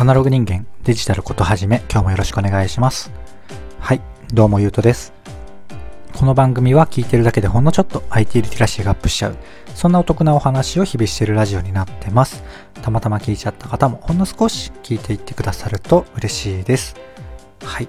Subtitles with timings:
[0.00, 3.12] アナログ人間デジタルことはじめ今日もよろしくお願いします。
[3.80, 4.00] はい
[4.32, 5.12] どうもゆうとです。
[6.16, 9.36] この番組は聞いてるだけでほんのちょっと IT リテラシーがアップしちゃう
[9.74, 12.42] そんなお得なお話を日々してるラジオになってます。
[12.80, 16.96] たまたま聞いちゃった方もほんの少し聞いていってくださると嬉しいです。
[17.62, 17.88] はい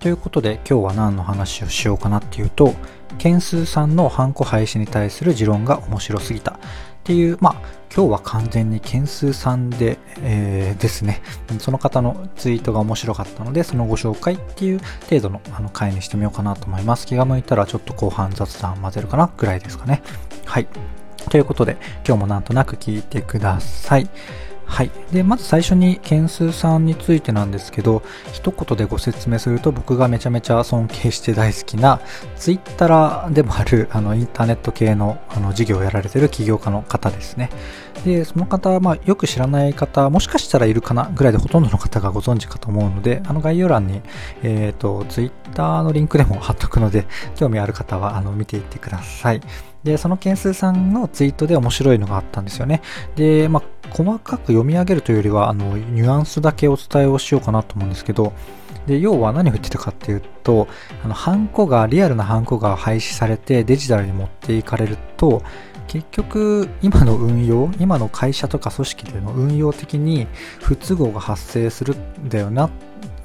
[0.00, 2.74] ということで今日は何の話をしようかなっていうと
[3.18, 11.20] 件数さんのハンコ廃止に対する持論が面白すぎたっていう、まあ、今日は完全に件数さんで、えー、ですね、
[11.58, 17.06] その方のツイートが面白かったので、そのご紹介っていう程度のあの回にしてみようかなと思います。
[17.06, 20.02] 気が向いたらちょっと後半雑談混ぜるかなぐらいですかね。
[20.46, 20.68] はい。
[21.28, 24.08] ということで、今日もなんとなく聞いてください。
[24.72, 24.90] はい。
[25.12, 32.00] で、まず最初に件数さんについてなんですけど、一言でご説明すると僕がめちゃめちゃ尊敬して大好きな、
[32.36, 37.50] ツイッターでもある、あの、インターネット系のあの事業をやられてる起業家の方ですね。
[38.06, 44.00] で、その方、まあ、よく知らない方、もしかしたらいるかなぐらいでほとんどの方がご存知かと思うので、あの概要欄に、
[44.42, 49.42] えっ、ー、と、ツイッターのリンクでも貼っとくので、興味ある方は、あの、見ていってください。
[49.84, 52.82] で、その件数さんのツイートで面白いのがあったんですよね。
[53.16, 58.32] で、まあ、細かく読み上げるというよりは、あの、ニュアンスだけお伝えをしようかなと思うんですけど、
[58.86, 60.68] で、要は何を言ってたかっていうと、
[61.04, 65.42] あの、ハンコが、リアルなハンコが廃止されてデジタルに持っていかれると、
[65.88, 70.26] 結局今の運用今の会社とか組織での運用的に
[70.60, 72.70] 不都合が発生するんだよな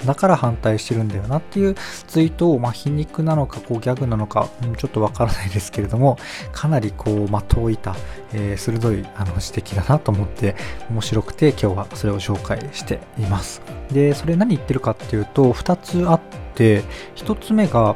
[0.05, 1.75] だから反対してるんだよなっていう
[2.07, 6.17] ツイートを、まあ、皮肉なのかこうギャグなのか、うん、ちょっとわからないですけれども
[6.51, 7.95] かなりこう的を射た、
[8.33, 10.55] えー、鋭いあの指摘だなと思って
[10.89, 13.61] 面白くて今日はそれを紹介しています。
[13.91, 16.21] でそれ何言ってるかっていうと2つあっ
[16.55, 16.83] て
[17.15, 17.95] 1つ目が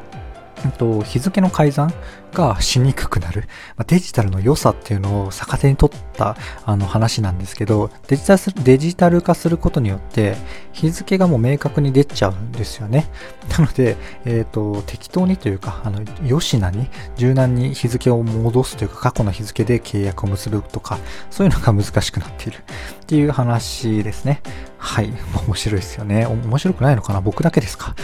[0.78, 1.94] と日付の改ざん
[2.32, 3.42] がしにくくなる、
[3.76, 10.36] まあ、デジタルの良さっていうのを逆手に取ったあの話なんですけどデジタルデジタル化することによって
[10.72, 13.10] 日付がもう明確に出ちゃうんですよね
[13.50, 20.98] なので、えーと、適当にというかあのよしなに柔軟に日付を戻すというか過去の日付で契約を結ぶとか
[21.30, 22.62] そういうのが難しくなっているっ
[23.06, 24.42] ていう話ですね
[24.84, 25.14] はい。
[25.48, 26.26] 面白いですよね。
[26.26, 27.22] 面白くないのかな？
[27.22, 27.96] 僕だけですか？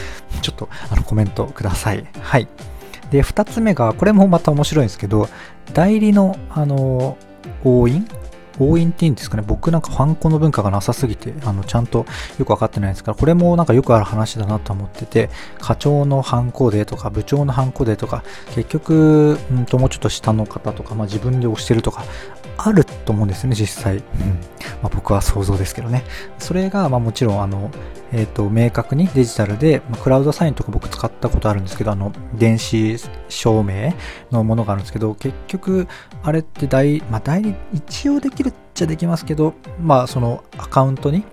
[0.43, 2.07] ちょっとあのコメントください。
[2.21, 2.47] はい。
[3.11, 5.29] で、2つ目が、これもまた面白いんですけど、
[5.73, 7.17] 代理の、あの、
[7.63, 8.07] 押印
[8.59, 12.05] 押印っていうんですかね、僕なんかファンコの文化がなさすぎて、あの、ちゃんと
[12.39, 15.29] よくわかってないですから、これもなんかよくある話だなと思ってて、
[15.59, 18.23] 課長のハンコでとか、部長のハンコでとか、
[18.55, 22.03] 結局、うんともうちょっと下の方とか、まあ自分で押してるとか、
[22.57, 23.97] あると思うんですね、実際。
[23.97, 24.03] うん
[24.81, 26.03] まあ、僕は想像ですけどね。
[26.39, 27.71] それが、まあ、もちろん、あの、
[28.11, 32.97] えっ、ー、と、明確にデジタルで、まあ、クラウドサインとか僕使ったことあるんですけど、あの、電子
[33.29, 33.93] 証明
[34.31, 35.87] のものがあるんですけど、結局、
[36.23, 41.23] あれって代、まあ、代理、一応できるっちゃできますけど、まあ、そのアカウントに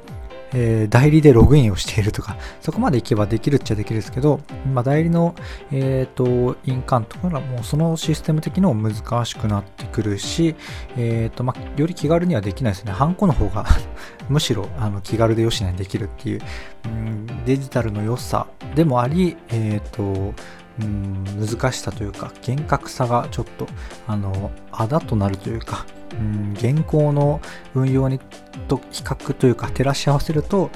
[0.54, 4.40] えー、代理でログインをしているとか、 そこまでいけばできるっちゃできるんですけど、
[4.72, 5.34] まあ、代理の、
[5.72, 10.54] えーと、印鑑とかはもうそのシステム的のも難しくなってくるし、
[10.96, 12.92] えーとまあ、より気軽にはできないですね。
[12.92, 13.66] ハンコの方が
[14.28, 16.40] むしろあの気軽でよしなにできるっていう、
[16.86, 20.34] うん、デジタルの良さでもあり、えっ、と
[20.80, 23.66] うん難しさというか厳格さがちょっと
[24.06, 25.86] あのあだとなるというか
[26.20, 27.40] うん現行の
[27.74, 28.18] 運用に
[28.68, 30.70] と比較というか照らし合わせると、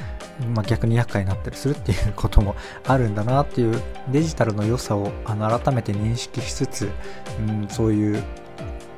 [0.54, 2.56] まあ、逆に厄介になったりするっていうことも
[2.86, 6.90] あるんだなっていうデジタルの良さをあの改めて認識しつつ、
[7.38, 8.22] うん、そういう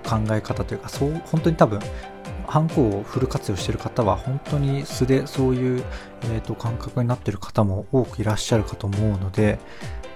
[0.05, 1.81] 考え方というかそう本当に多分
[2.47, 5.85] ハンコをフル活用している方は本当に素でそういう、
[6.25, 9.61] えーと、感覚になっている方も多くいらっしゃるかと思うので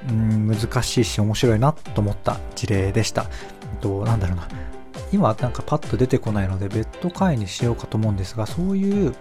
[0.08, 3.26] うん難しいし面白いなと思った事例でした。
[3.80, 4.48] となんだろうな
[5.14, 9.14] 今なんかパッと出てこないので別途回にしようかと思うんですがそういう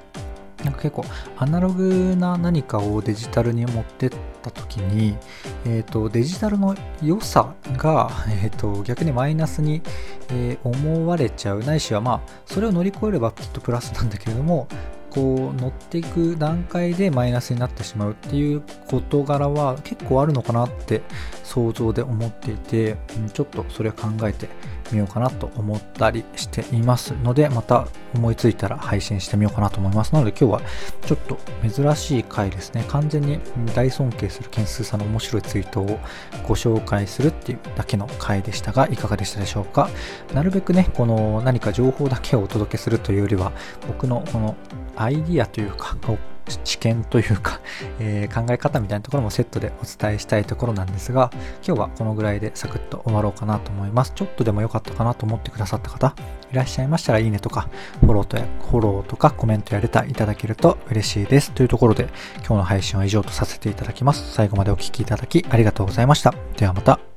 [0.64, 1.06] なんか結構
[1.38, 4.12] アナログな何かをデジタルに持ってっ
[4.42, 5.18] た時に、
[5.66, 9.82] えーと、デジタルの良さが、えーと、逆にマイナスに、
[10.30, 11.60] えー、思われちゃう。
[11.60, 14.68] ないしはまあそれを乗り越えればきっとプラスなんだけれども
[15.10, 21.02] こう乗っていく段階でマイナスになってしまうっていう事柄は結構あるのかなって
[21.44, 22.98] 想像で思っていて、
[23.34, 24.50] ちょっとそれを考えて
[24.94, 30.62] みようかなと思ったりしていますのでまた思いついたら配信してみようかなと思いますなので今日は
[31.06, 31.38] ちょっと
[31.68, 32.86] 珍しい回ですね。
[32.88, 33.40] 完全に
[33.76, 36.00] 大尊敬する件数さんの面白いツイートを
[36.48, 39.90] ご紹介するっていうだけの回でしたがいかがでしたでしょうか？
[40.34, 43.52] なるべくねこの何か情報だけをお届けするというよりは
[43.88, 44.56] 僕のこの
[44.96, 45.98] アイディアというか
[46.64, 47.60] 知見というか、
[48.00, 51.32] えー、考え方みたいなところもセットでお伝えしたいところなんですが、
[51.66, 54.14] 今日はこのぐらいでサクッと終わろうかなと思います。
[54.16, 56.16] ちょっとでも良かったかなと思ってくださった方、
[56.52, 57.68] いらっしゃいましたら、いいねとか、
[58.02, 61.52] フォローとや、フォローとかコメントやレターいただけると嬉しいです。
[61.52, 62.10] というところで、
[62.40, 64.34] 今日の配信は以上とさせていただきます。
[64.34, 66.34] 最後までお聴きいただきありがとうございました。
[66.58, 67.13] ではまた。